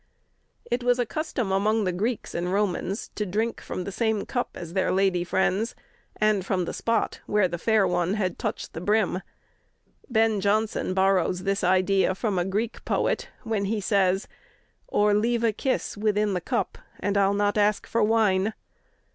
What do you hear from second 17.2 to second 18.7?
not ask for wine.